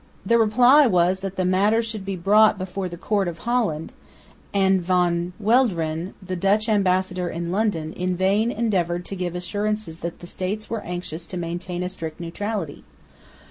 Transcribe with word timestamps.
The 0.25 0.39
reply 0.39 0.87
was 0.87 1.19
that 1.19 1.35
the 1.35 1.45
matter 1.45 1.83
should 1.83 2.05
be 2.05 2.15
brought 2.15 2.57
before 2.57 2.89
the 2.89 2.97
Court 2.97 3.27
of 3.27 3.37
Holland; 3.37 3.93
and 4.51 4.81
Van 4.81 5.33
Welderen, 5.39 6.15
the 6.19 6.35
Dutch 6.35 6.67
ambassador 6.67 7.29
in 7.29 7.51
London, 7.51 7.93
in 7.93 8.15
vain 8.15 8.51
endeavoured 8.51 9.05
to 9.05 9.15
give 9.15 9.35
assurances 9.35 9.99
that 9.99 10.17
the 10.17 10.25
States 10.25 10.71
were 10.71 10.81
anxious 10.81 11.27
to 11.27 11.37
maintain 11.37 11.83
a 11.83 11.89
strict 11.89 12.19
neutrality. 12.19 12.83